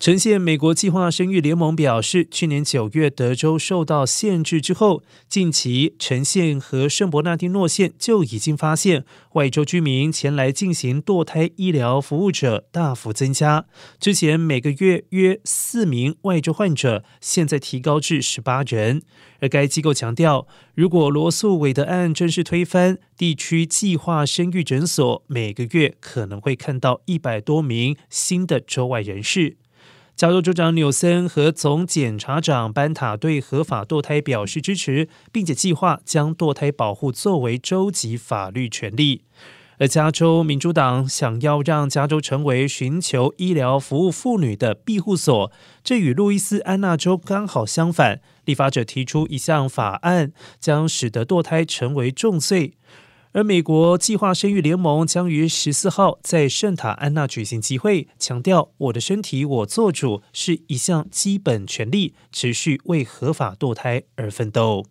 [0.00, 13.66] 呈现美国计划生育联盟表示，去年九月德州受到限制之后，近期呈县和圣伯纳丁诺县就已经发现外州居民前来进行堕胎医疗服务者大幅增加。
[13.98, 19.02] 之前每个月约四名外州患者，现在提高至十八人。
[19.40, 29.58] 而该机构强调，如果罗素韦德案正式推翻，地区计划生育诊所每个月可能会看到一百多名新的州外人士。
[30.20, 39.22] 加州州长纽森和总检察长班塔对合法堕胎表示支持，并且计划将堕胎保护作为州级法律权利。
[39.78, 45.50] 而加州民主党想要让加州成为寻求医疗服务妇女的庇护所，
[45.82, 48.20] 这与路易斯安那州刚好相反。
[48.44, 52.74] 立法者提出一项法案，将使得堕胎成为重罪。
[53.32, 64.86] 而美国计划生育联盟将于十四号在圣塔安娜举行集会，强调“我的身体我做主”是一项基本权利，持续为合法堕胎而奋斗。